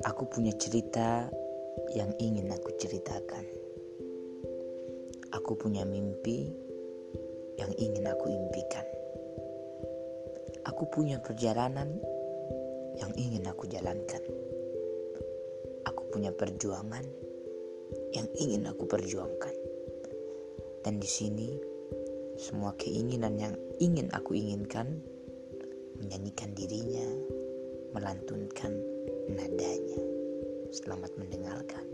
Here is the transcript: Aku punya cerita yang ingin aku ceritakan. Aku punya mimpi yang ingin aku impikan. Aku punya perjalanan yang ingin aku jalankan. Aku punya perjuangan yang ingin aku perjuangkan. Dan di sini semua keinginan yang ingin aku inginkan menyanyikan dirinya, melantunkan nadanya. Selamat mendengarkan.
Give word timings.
Aku 0.00 0.24
punya 0.32 0.48
cerita 0.56 1.28
yang 1.92 2.08
ingin 2.16 2.48
aku 2.48 2.72
ceritakan. 2.80 3.44
Aku 5.36 5.60
punya 5.60 5.84
mimpi 5.84 6.48
yang 7.60 7.68
ingin 7.76 8.08
aku 8.08 8.32
impikan. 8.32 8.86
Aku 10.64 10.88
punya 10.88 11.20
perjalanan 11.20 12.00
yang 12.96 13.12
ingin 13.12 13.44
aku 13.44 13.68
jalankan. 13.68 14.24
Aku 15.84 16.08
punya 16.08 16.32
perjuangan 16.32 17.04
yang 18.16 18.24
ingin 18.40 18.72
aku 18.72 18.88
perjuangkan. 18.88 19.52
Dan 20.80 20.96
di 20.96 21.08
sini 21.12 21.60
semua 22.40 22.72
keinginan 22.80 23.36
yang 23.36 23.52
ingin 23.84 24.08
aku 24.16 24.32
inginkan 24.32 25.04
menyanyikan 26.00 26.56
dirinya, 26.56 27.04
melantunkan 27.92 28.89
nadanya. 29.34 30.00
Selamat 30.70 31.10
mendengarkan. 31.18 31.86